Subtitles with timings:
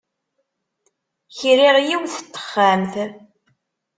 [1.39, 2.93] Kriɣ yiwet n texxamt.